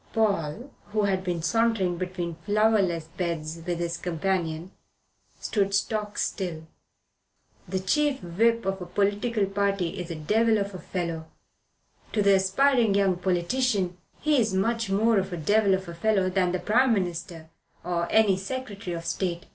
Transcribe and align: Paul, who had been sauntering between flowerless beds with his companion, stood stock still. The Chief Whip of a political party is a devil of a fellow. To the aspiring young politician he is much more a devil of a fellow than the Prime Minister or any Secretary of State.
Paul, 0.13 0.71
who 0.93 1.03
had 1.03 1.23
been 1.23 1.43
sauntering 1.43 1.99
between 1.99 2.33
flowerless 2.43 3.03
beds 3.05 3.61
with 3.63 3.77
his 3.77 3.97
companion, 3.97 4.71
stood 5.39 5.75
stock 5.75 6.17
still. 6.17 6.65
The 7.69 7.79
Chief 7.81 8.23
Whip 8.23 8.65
of 8.65 8.81
a 8.81 8.87
political 8.87 9.45
party 9.45 9.99
is 9.99 10.09
a 10.09 10.15
devil 10.15 10.57
of 10.57 10.73
a 10.73 10.79
fellow. 10.79 11.25
To 12.13 12.23
the 12.23 12.33
aspiring 12.33 12.95
young 12.95 13.15
politician 13.15 13.95
he 14.19 14.39
is 14.41 14.55
much 14.55 14.89
more 14.89 15.19
a 15.19 15.37
devil 15.37 15.75
of 15.75 15.87
a 15.87 15.93
fellow 15.93 16.31
than 16.31 16.51
the 16.51 16.57
Prime 16.57 16.95
Minister 16.95 17.51
or 17.83 18.07
any 18.11 18.37
Secretary 18.37 18.95
of 18.97 19.05
State. 19.05 19.45